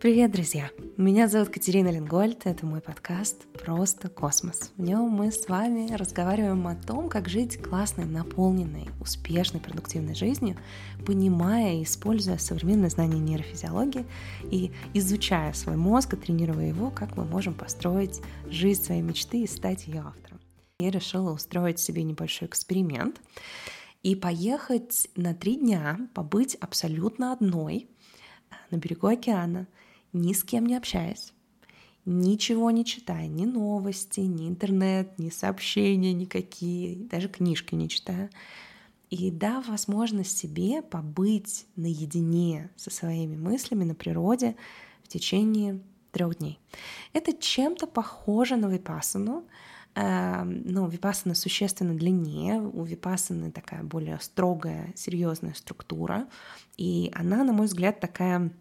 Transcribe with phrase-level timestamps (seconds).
[0.00, 0.70] Привет, друзья!
[0.96, 4.72] Меня зовут Катерина Ленгольд, это мой подкаст «Просто космос».
[4.78, 10.56] В нем мы с вами разговариваем о том, как жить классной, наполненной, успешной, продуктивной жизнью,
[11.04, 14.06] понимая и используя современные знания нейрофизиологии
[14.50, 19.46] и изучая свой мозг и тренируя его, как мы можем построить жизнь своей мечты и
[19.46, 20.40] стать ее автором.
[20.78, 23.20] Я решила устроить себе небольшой эксперимент
[24.02, 27.90] и поехать на три дня, побыть абсолютно одной
[28.70, 29.66] на берегу океана—
[30.12, 31.32] ни с кем не общаясь,
[32.04, 38.30] ничего не читая, ни новости, ни интернет, ни сообщения никакие, даже книжки не читая,
[39.10, 44.56] и дав возможность себе побыть наедине со своими мыслями на природе
[45.02, 45.80] в течение
[46.12, 46.58] трех дней.
[47.12, 49.44] Это чем-то похоже на випасану,
[49.94, 56.28] эм, но випасана существенно длиннее, у випасаны такая более строгая, серьезная структура,
[56.76, 58.52] и она, на мой взгляд, такая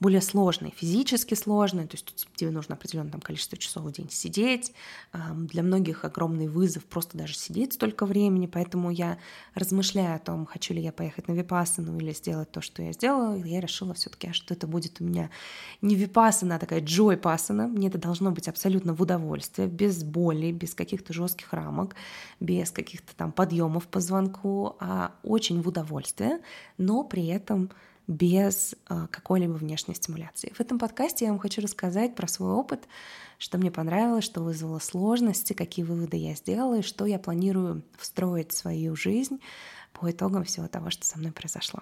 [0.00, 4.72] более сложные, физически сложные, то есть тебе нужно определенное там, количество часов в день сидеть.
[5.12, 9.18] Для многих огромный вызов просто даже сидеть столько времени, поэтому я
[9.54, 13.36] размышляю о том, хочу ли я поехать на випасану или сделать то, что я сделала,
[13.36, 15.30] я решила все таки что это будет у меня
[15.80, 17.68] не випасана, а такая джой пасана.
[17.68, 21.94] Мне это должно быть абсолютно в удовольствие, без боли, без каких-то жестких рамок,
[22.40, 26.40] без каких-то там подъемов по звонку, а очень в удовольствие,
[26.78, 27.70] но при этом
[28.06, 30.52] без а, какой-либо внешней стимуляции.
[30.54, 32.86] В этом подкасте я вам хочу рассказать про свой опыт,
[33.38, 38.52] что мне понравилось, что вызвало сложности, какие выводы я сделала и что я планирую встроить
[38.52, 39.40] в свою жизнь
[39.92, 41.80] по итогам всего того, что со мной произошло.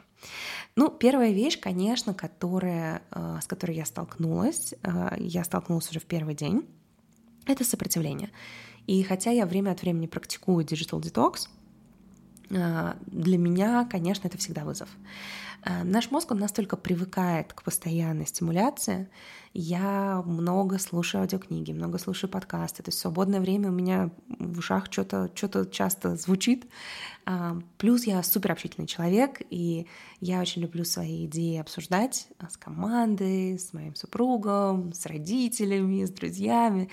[0.76, 6.04] Ну, первая вещь, конечно, которая, а, с которой я столкнулась, а, я столкнулась уже в
[6.04, 6.68] первый день,
[7.46, 8.30] это сопротивление.
[8.86, 11.48] И хотя я время от времени практикую digital detox,
[12.48, 14.88] для меня, конечно, это всегда вызов.
[15.64, 19.08] Э, наш мозг, он настолько привыкает к постоянной стимуляции.
[19.54, 22.82] Я много слушаю аудиокниги, много слушаю подкасты.
[22.82, 26.66] То есть в свободное время у меня в ушах что-то что часто звучит.
[27.26, 29.86] А, плюс я супер общительный человек, и
[30.20, 36.88] я очень люблю свои идеи обсуждать с командой, с моим супругом, с родителями, с друзьями.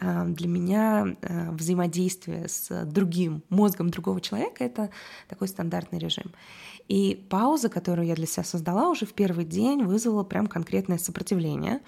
[0.00, 4.90] А, для меня взаимодействие с другим мозгом другого человека— это
[5.28, 6.32] такой стандартный режим.
[6.88, 11.80] И пауза, которую я для себя создала уже в первый день, вызвала прям конкретное сопротивление.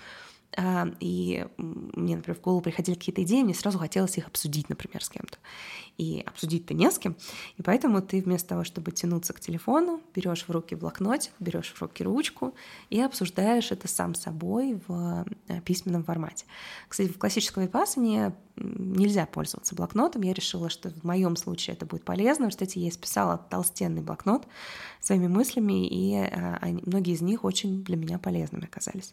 [0.57, 5.05] А, и мне, например, в голову приходили какие-то идеи, мне сразу хотелось их обсудить, например,
[5.05, 5.37] с кем-то.
[5.99, 7.17] И обсудить-то не с кем.
[7.59, 11.81] И поэтому ты вместо того, чтобы тянуться к телефону, берешь в руки блокнотик, берешь в
[11.81, 12.55] руки ручку
[12.89, 16.47] и обсуждаешь это сам собой в э, письменном формате.
[16.89, 20.23] Кстати, в классическом випассане нельзя пользоваться блокнотом.
[20.23, 22.49] Я решила, что в моем случае это будет полезно.
[22.49, 24.47] Кстати, я списала толстенный блокнот
[25.01, 29.13] своими мыслями, и э, многие из них очень для меня полезными оказались.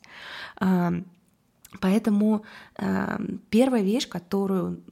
[1.80, 2.44] Поэтому
[2.78, 3.18] э,
[3.50, 4.84] первая вещь, которую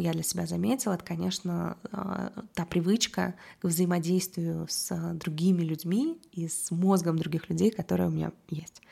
[0.00, 6.48] я для себя заметила, это, конечно, э, та привычка к взаимодействию с другими людьми и
[6.48, 8.82] с мозгом других людей, которая у меня есть.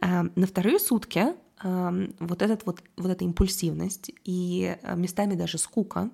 [0.00, 1.26] Э, на вторые сутки
[1.62, 6.10] э, вот, этот вот, вот эта импульсивность и э, местами даже скука,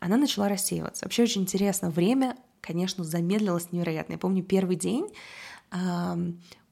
[0.00, 1.04] она начала рассеиваться.
[1.04, 4.14] Вообще очень интересно, время, конечно, замедлилось невероятно.
[4.14, 5.08] Я помню первый день,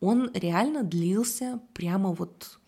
[0.01, 2.60] он реально длился прямо вот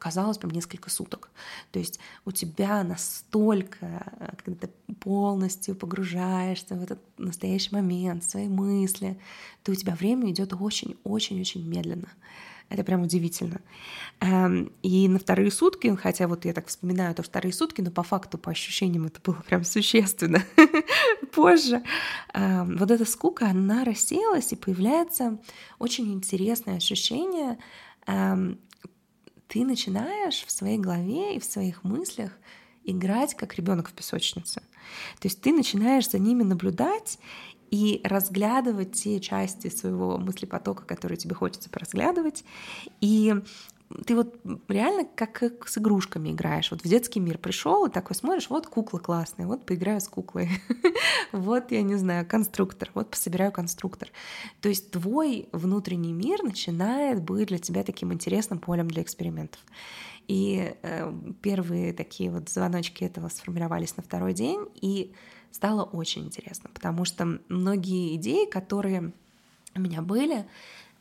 [0.00, 1.30] казалось, прям несколько суток.
[1.70, 3.86] То есть у тебя настолько,
[4.18, 9.18] э, когда ты полностью погружаешься в этот настоящий момент, в свои мысли,
[9.62, 12.08] то у тебя время идет очень-очень-очень медленно.
[12.70, 13.60] Это прям удивительно.
[14.20, 18.04] Эм, и на вторые сутки, хотя вот я так вспоминаю, то вторые сутки, но по
[18.04, 20.42] факту, по ощущениям это было прям существенно
[21.32, 21.82] позже.
[22.32, 25.38] Эм, вот эта скука, она рассеялась, и появляется
[25.80, 27.58] очень интересное ощущение
[28.06, 28.60] эм,
[29.50, 32.30] ты начинаешь в своей голове и в своих мыслях
[32.84, 34.62] играть как ребенок в песочнице.
[35.18, 37.18] То есть ты начинаешь за ними наблюдать
[37.70, 42.44] и разглядывать те части своего мыслепотока, которые тебе хочется поразглядывать,
[43.00, 43.34] и
[44.06, 46.70] ты вот реально как с игрушками играешь.
[46.70, 50.48] Вот в детский мир пришел и такой смотришь, вот кукла классная, вот поиграю с куклой.
[51.32, 54.08] вот, я не знаю, конструктор, вот пособираю конструктор.
[54.60, 59.60] То есть твой внутренний мир начинает быть для тебя таким интересным полем для экспериментов.
[60.28, 65.12] И э, первые такие вот звоночки этого сформировались на второй день, и
[65.50, 69.12] стало очень интересно, потому что многие идеи, которые
[69.74, 70.46] у меня были,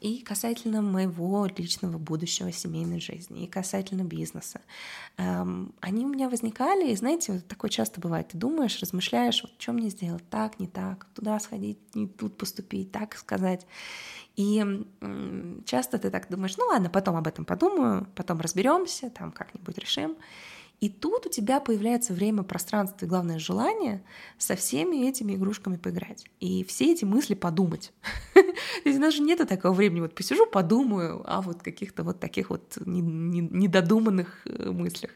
[0.02, 4.62] и касательно моего личного будущего семейной жизни, и касательно бизнеса.
[5.18, 8.30] Эм, они у меня возникали, и знаете, вот такое часто бывает.
[8.30, 12.92] Ты думаешь, размышляешь, вот что мне сделать, так, не так, туда сходить, не тут поступить,
[12.92, 13.66] так сказать.
[14.36, 14.64] И
[15.66, 20.16] часто ты так думаешь, ну ладно, потом об этом подумаю, потом разберемся, там как-нибудь решим.
[20.80, 24.02] И тут у тебя появляется время, пространство и, главное, желание
[24.38, 26.26] со всеми этими игрушками поиграть.
[26.40, 27.92] И все эти мысли подумать.
[28.34, 32.78] То есть же нету такого времени, вот посижу, подумаю о вот каких-то вот таких вот
[32.86, 35.12] недодуманных э, мыслях.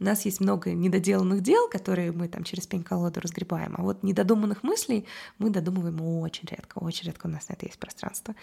[0.00, 4.62] У нас есть много недоделанных дел, которые мы там через пень-колоду разгребаем, а вот недодуманных
[4.62, 5.06] мыслей
[5.38, 8.34] мы додумываем очень редко, очень редко у нас на это есть пространство.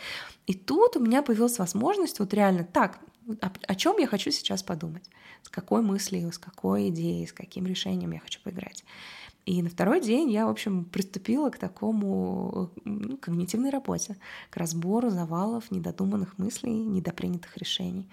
[0.48, 3.00] И тут у меня появилась возможность вот реально так,
[3.42, 5.10] о, о чем я хочу сейчас подумать,
[5.44, 8.84] с какой мыслью, с какой идеей, с каким решением я хочу поиграть.
[9.46, 14.18] И на второй день я, в общем, приступила к такому ну, когнитивной работе,
[14.50, 18.10] к разбору завалов, недодуманных мыслей, недопринятых решений.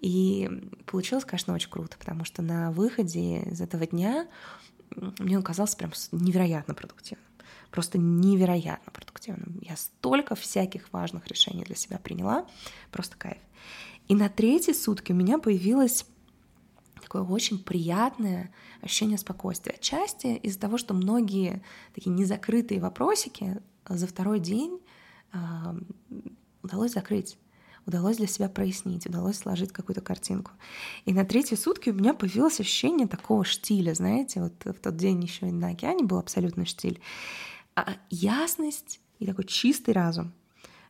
[0.00, 0.50] И
[0.86, 4.26] получилось, конечно, очень круто, потому что на выходе из этого дня
[5.18, 7.24] мне он казался прям невероятно продуктивным.
[7.70, 9.58] Просто невероятно продуктивным.
[9.62, 12.46] Я столько всяких важных решений для себя приняла.
[12.90, 13.38] Просто кайф.
[14.08, 16.06] И на третьи сутки у меня появилось
[17.00, 19.74] такое очень приятное ощущение спокойствия.
[19.74, 21.62] Отчасти из-за того, что многие
[21.94, 24.80] такие незакрытые вопросики за второй день
[25.32, 25.38] э,
[26.62, 27.38] удалось закрыть
[27.86, 30.52] удалось для себя прояснить, удалось сложить какую-то картинку.
[31.04, 35.22] И на третьи сутки у меня появилось ощущение такого штиля, знаете, вот в тот день
[35.22, 37.00] еще на океане был абсолютно штиль.
[37.76, 40.32] А ясность и такой чистый разум.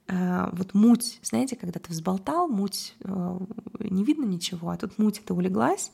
[0.06, 3.39] А, вот муть, знаете, когда ты взболтал, муть, э,
[3.81, 5.93] не видно ничего, а тут муть это улеглась.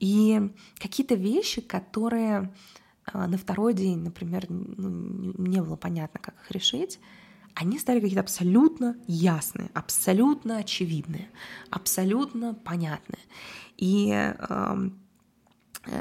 [0.00, 2.52] И какие-то вещи, которые
[3.04, 6.98] а, на второй день, например, ну, не было понятно, как их решить,
[7.54, 11.30] они стали какие-то абсолютно ясные, абсолютно очевидные,
[11.70, 13.22] абсолютно понятные.
[13.78, 14.90] И э,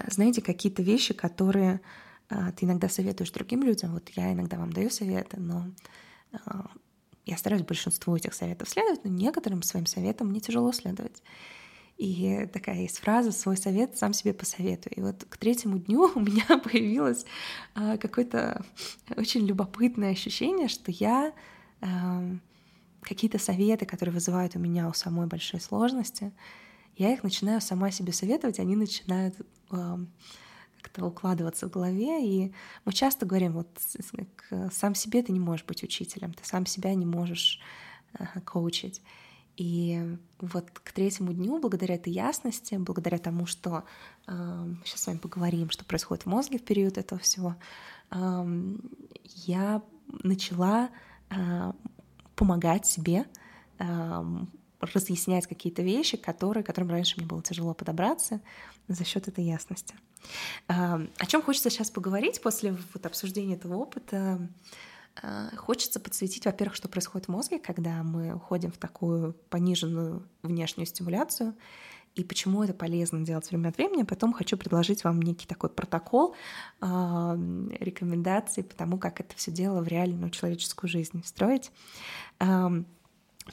[0.07, 1.79] знаете, какие-то вещи, которые
[2.29, 5.67] э, ты иногда советуешь другим людям, вот я иногда вам даю советы, но
[6.33, 6.37] э,
[7.25, 11.23] я стараюсь большинству этих советов следовать, но некоторым своим советам мне тяжело следовать.
[11.97, 14.93] И такая есть фраза «свой совет сам себе посоветую».
[14.95, 17.25] И вот к третьему дню у меня появилось
[17.73, 18.63] а, какое-то
[19.15, 21.33] очень любопытное ощущение, что я
[21.81, 22.23] а,
[23.01, 26.33] какие-то советы, которые вызывают у меня у самой большие сложности,
[26.97, 29.35] я их начинаю сама себе советовать, они начинают
[29.69, 29.99] а,
[30.95, 32.25] как-то укладываться в голове.
[32.25, 32.53] И
[32.85, 33.67] мы часто говорим, вот
[34.71, 37.59] сам себе ты не можешь быть учителем, ты сам себя не можешь
[38.45, 39.01] коучить.
[39.57, 43.83] И вот к третьему дню, благодаря этой ясности, благодаря тому, что
[44.27, 47.55] э, сейчас с вами поговорим, что происходит в мозге в период этого всего,
[48.11, 48.75] э,
[49.45, 49.81] я
[50.23, 50.89] начала
[51.29, 51.71] э,
[52.35, 53.25] помогать себе,
[53.79, 54.23] э,
[54.93, 58.41] разъяснять какие-то вещи, которые, которым раньше мне было тяжело подобраться
[58.87, 59.95] за счет этой ясности.
[60.67, 64.47] О чем хочется сейчас поговорить после вот обсуждения этого опыта?
[65.21, 70.87] А, хочется подсветить, во-первых, что происходит в мозге, когда мы уходим в такую пониженную внешнюю
[70.87, 71.55] стимуляцию,
[72.15, 74.03] и почему это полезно делать время от времени.
[74.03, 76.33] Потом хочу предложить вам некий такой протокол
[76.79, 81.71] э, рекомендаций по тому, как это все дело в реальную человеческую жизнь строить.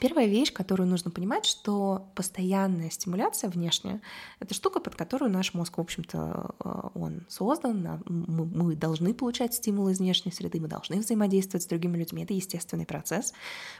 [0.00, 4.00] Первая вещь, которую нужно понимать, что постоянная стимуляция внешняя—
[4.40, 8.02] это штука, под которую наш мозг, в общем-то, э, он создан.
[8.06, 12.24] Мы должны получать стимулы из внешней среды, мы должны взаимодействовать с другими людьми.
[12.24, 13.34] Это естественный процесс.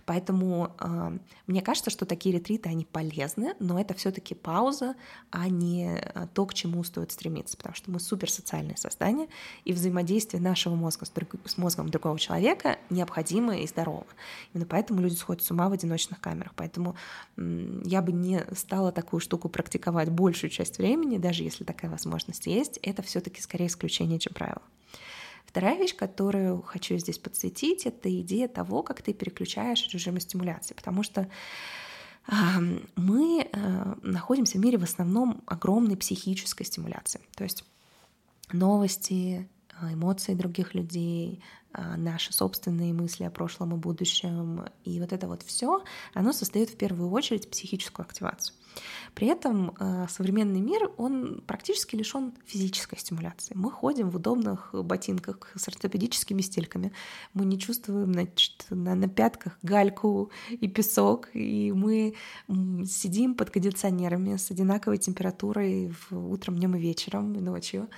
[0.05, 4.95] Поэтому э, мне кажется, что такие ретриты, они полезны, но это все таки пауза,
[5.31, 9.29] а не э, то, к чему стоит стремиться, потому что мы суперсоциальные создания,
[9.65, 11.31] и взаимодействие нашего мозга с, друг...
[11.47, 14.05] с мозгом другого человека необходимо и здорово.
[14.53, 16.53] Именно поэтому люди сходят с ума в одиночестве одиночных камерах.
[16.57, 16.97] Поэтому
[17.37, 22.79] я бы не стала такую штуку практиковать большую часть времени, даже если такая возможность есть.
[22.83, 24.63] Это все-таки скорее исключение, чем правило.
[25.47, 31.03] Вторая вещь, которую хочу здесь подсветить, это идея того, как ты переключаешь режимы стимуляции, потому
[31.03, 31.29] что
[32.97, 37.21] мы э, находимся в мире в основном огромной психической стимуляции.
[37.35, 37.65] То есть
[38.53, 39.49] новости,
[39.91, 41.41] эмоции других людей,
[41.75, 44.67] а, наши собственные мысли о прошлом и будущем.
[44.85, 48.55] И вот это вот все, оно создает в первую очередь психическую активацию.
[49.15, 53.55] При этом а, современный мир, он практически лишен физической стимуляции.
[53.55, 56.93] Мы ходим в удобных ботинках с ортопедическими стельками.
[57.33, 62.15] Мы не чувствуем значит, на, на пятках гальку и песок, и мы
[62.87, 67.89] сидим под кондиционерами с одинаковой температурой в утром, днем и вечером, и ночью.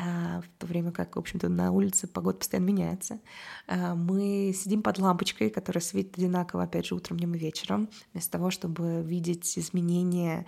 [0.00, 3.20] В то время как, в общем-то, на улице погода постоянно меняется.
[3.68, 8.50] Мы сидим под лампочкой, которая светит одинаково, опять же, утром, днем и вечером, вместо того,
[8.50, 10.46] чтобы видеть изменения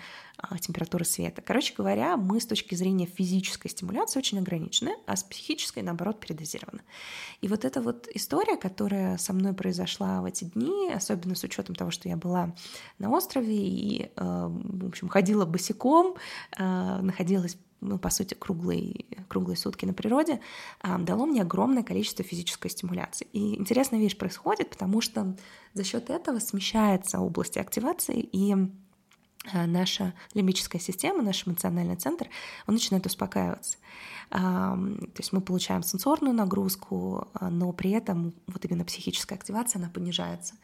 [0.60, 1.42] температуры света.
[1.42, 6.80] Короче говоря, мы с точки зрения физической стимуляции очень ограничены, а с психической, наоборот, передозированы.
[7.42, 11.74] И вот эта вот история, которая со мной произошла в эти дни, особенно с учетом
[11.74, 12.54] того, что я была
[12.98, 16.16] на острове и, в общем, ходила босиком,
[16.58, 20.40] находилась ну, по сути, круглые, круглые сутки на природе,
[20.82, 23.26] дало мне огромное количество физической стимуляции.
[23.32, 25.36] И интересная вещь происходит, потому что
[25.74, 28.56] за счет этого смещается область активации, и
[29.52, 32.28] наша лимбическая система, наш эмоциональный центр,
[32.66, 33.76] он начинает успокаиваться.
[34.30, 39.90] То есть мы получаем сенсорную нагрузку, а, но при этом вот именно психическая активация, она
[39.90, 40.54] понижается.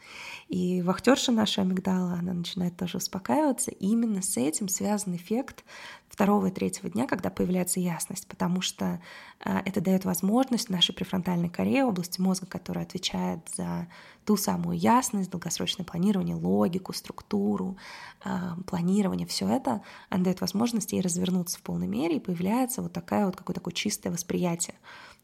[0.47, 3.69] И вахтерша наша амигдала, она начинает тоже успокаиваться.
[3.69, 5.65] И именно с этим связан эффект
[6.09, 9.01] второго и третьего дня, когда появляется ясность, потому что
[9.39, 13.87] а, это дает возможность нашей префронтальной коре, области мозга, которая отвечает за
[14.25, 17.77] ту самую ясность, долгосрочное планирование, логику, структуру,
[18.23, 22.91] а, планирование, все это, она дает возможность ей развернуться в полной мере, и появляется вот
[22.91, 24.75] такая вот какое-то такое чистое восприятие,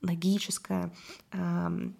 [0.01, 0.91] логическое,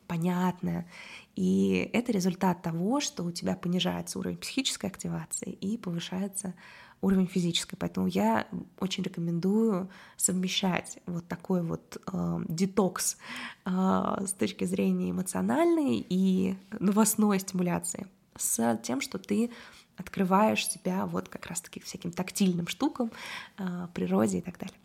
[0.08, 0.88] понятное.
[1.36, 6.54] И это результат того, что у тебя понижается уровень психической активации и повышается
[7.02, 7.76] уровень физической.
[7.76, 8.48] Поэтому я
[8.80, 13.18] очень рекомендую совмещать вот такой вот э, детокс
[13.66, 19.52] э, с точки зрения эмоциональной и новостной стимуляции с тем, что ты
[19.98, 23.12] открываешь себя вот как раз-таки всяким тактильным штукам,
[23.58, 24.78] э, природе и так далее.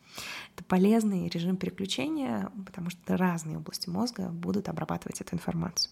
[0.54, 5.90] Это полезный режим переключения, потому что разные области мозга будут обрабатывать эту информацию.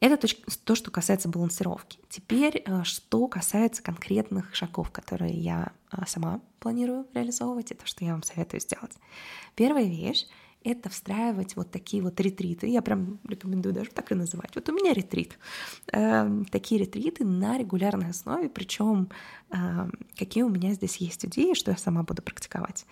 [0.00, 0.16] Это
[0.64, 1.98] то, что касается балансировки.
[2.08, 8.12] Теперь, э, что касается конкретных шагов, которые я э, сама планирую реализовывать, это что я
[8.12, 8.92] вам советую сделать.
[9.54, 10.26] Первая вещь
[10.62, 12.66] это встраивать вот такие вот ретриты.
[12.66, 14.54] Я прям рекомендую даже так и называть.
[14.54, 15.38] Вот у меня ретрит.
[15.92, 19.08] Э, такие ретриты на регулярной основе, причем
[19.50, 19.56] э,
[20.18, 22.86] какие у меня здесь есть идеи, что я сама буду практиковать.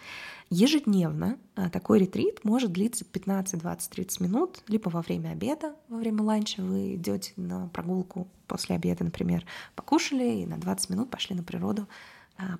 [0.51, 5.99] Ежедневно э, такой ретрит может длиться 15, 20, 30 минут, либо во время обеда, во
[5.99, 9.45] время ланча вы идете на прогулку после обеда, например,
[9.75, 11.87] покушали и на 20 минут пошли на природу,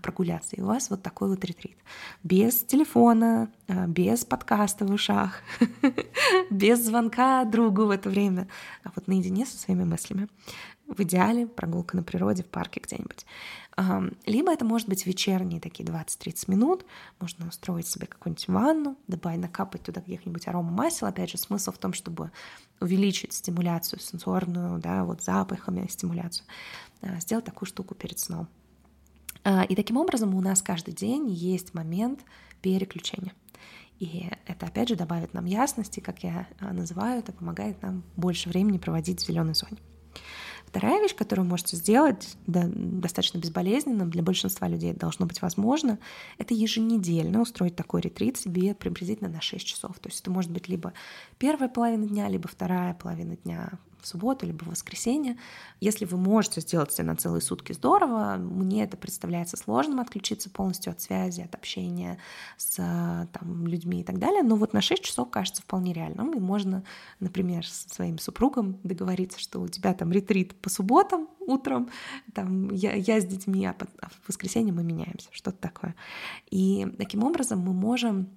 [0.03, 0.57] прогуляться.
[0.57, 1.77] И у вас вот такой вот ретрит.
[2.23, 5.43] Без телефона, а, без подкаста в ушах,
[6.51, 8.49] без звонка другу в это время,
[8.85, 10.29] а вот наедине со своими мыслями.
[10.87, 13.27] В идеале прогулка на природе, в парке где-нибудь.
[14.27, 16.85] Либо это может быть вечерние такие 20-30 минут.
[17.21, 21.07] Можно устроить себе какую-нибудь ванну, добавить, накапать туда каких-нибудь аромамасел.
[21.07, 22.33] Опять же, смысл в том, чтобы
[22.81, 26.47] увеличить стимуляцию сенсорную, да, вот запахами стимуляцию.
[27.03, 28.49] А, сделать такую штуку перед сном.
[29.45, 32.21] А, и таким образом у нас каждый день есть момент
[32.63, 33.33] переключения.
[33.99, 38.49] И это, опять же, добавит нам ясности, как я а, называю, это помогает нам больше
[38.49, 39.79] времени проводить в зеленой зоне.
[40.67, 45.41] Вторая вещь, которую вы можете сделать да, достаточно безболезненно, для большинства людей это должно быть
[45.41, 45.99] возможно,
[46.37, 49.99] это еженедельно устроить такой ретрит себе приблизительно на 6 часов.
[49.99, 50.93] То есть это может быть либо
[51.39, 55.37] первая половина дня, либо вторая половина дня в субботу, либо в воскресенье.
[55.81, 58.37] Если вы можете сделать это на целые сутки, здорово.
[58.37, 62.19] Мне это представляется сложным отключиться полностью от связи, от общения
[62.57, 62.77] с
[63.33, 64.43] там, людьми и так далее.
[64.43, 66.33] Но вот на 6 часов кажется вполне реальным.
[66.33, 66.85] И можно,
[67.21, 71.91] например, со своим супругом договориться, что у тебя там ретрит по субботам утром,
[72.35, 75.95] там я, я с детьми, а, а в воскресенье мы меняемся, что-то такое.
[76.51, 78.29] И таким образом мы можем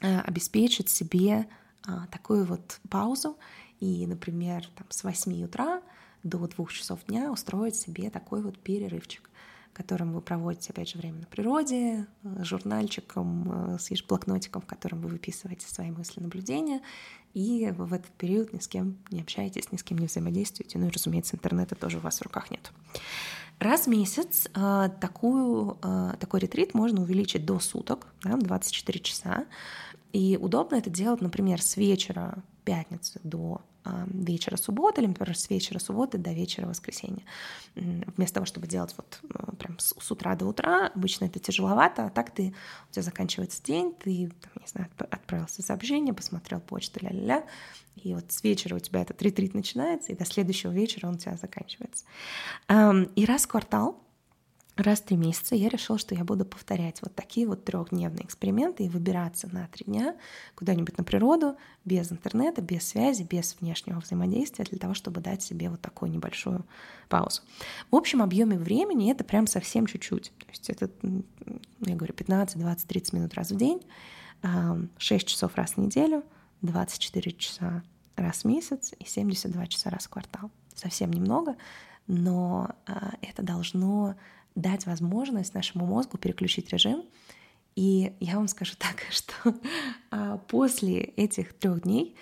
[0.00, 1.46] э, обеспечить себе
[1.86, 3.36] а, такую вот паузу
[3.80, 5.82] и, например, там, с 8 утра
[6.22, 9.30] до 2 часов дня устроить себе такой вот перерывчик,
[9.72, 15.00] которым вы проводите, опять же, время на природе, э, журнальчиком, э, с блокнотиком, в котором
[15.00, 16.80] вы выписываете свои мысли, наблюдения,
[17.34, 20.88] и в этот период ни с кем не общаетесь, ни с кем не взаимодействуете, ну
[20.88, 22.72] и, разумеется, интернета тоже у вас в руках нет.
[23.60, 25.78] Раз в месяц э, такую,
[26.20, 29.46] такой ретрит можно увеличить до суток, да, 24 часа,
[30.12, 33.62] и удобно это делать, например, с вечера пятницы до
[34.10, 37.24] вечера субботы, или, например, с вечера субботы до вечера воскресенья.
[37.74, 42.10] Вместо того, чтобы делать вот э, прям с утра до утра, обычно это тяжеловато, а
[42.10, 42.54] так ты,
[42.90, 47.46] у тебя заканчивается день, ты, там, не знаю, отправился сообщение, посмотрел почту, ля-ля-ля,
[47.96, 51.18] и вот с вечера у тебя этот ретрит начинается, и до следующего вечера он у
[51.18, 52.04] тебя заканчивается.
[53.16, 54.04] И раз в квартал
[54.82, 58.84] раз в три месяца я решила, что я буду повторять вот такие вот трехдневные эксперименты
[58.84, 60.16] и выбираться на три дня
[60.54, 65.70] куда-нибудь на природу, без интернета, без связи, без внешнего взаимодействия, для того, чтобы дать себе
[65.70, 66.64] вот такую небольшую
[67.08, 67.42] паузу.
[67.90, 70.32] В общем объеме времени это прям совсем чуть-чуть.
[70.38, 70.90] То есть это,
[71.80, 73.80] я говорю, 15, 20, 30 минут раз в день.
[74.98, 76.22] 6 часов раз в неделю,
[76.62, 77.82] 24 часа
[78.16, 80.50] раз в месяц и 72 часа раз в квартал.
[80.74, 81.56] Совсем немного,
[82.06, 84.16] но а, это должно
[84.54, 87.04] дать возможность нашему мозгу переключить режим.
[87.76, 89.54] И я вам скажу так, что
[90.10, 92.16] а, после этих трех дней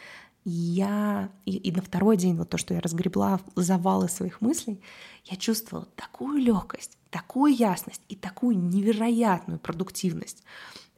[0.45, 4.81] я и, и на второй день, вот то, что я разгребла завалы своих мыслей,
[5.25, 10.45] я чувствовала такую легкость, такую ясность и такую невероятную продуктивность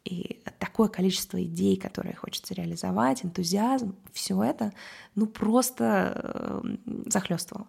[0.04, 4.72] и такое количество идей, которые хочется реализовать, энтузиазм, все это,
[5.14, 7.68] ну просто э, захлестывало.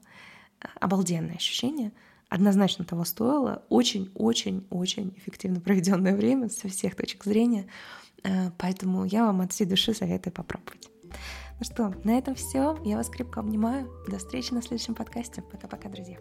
[0.80, 1.92] Обалденное ощущение.
[2.30, 3.64] Однозначно того стоило.
[3.70, 7.68] Очень-очень-очень эффективно проведенное время со всех точек зрения.
[8.24, 10.90] Э, поэтому я вам от всей души советую попробовать.
[11.60, 12.78] Ну что, на этом все.
[12.86, 13.90] Я вас крепко обнимаю.
[14.08, 15.42] До встречи на следующем подкасте.
[15.42, 16.18] Пока-пока, друзья.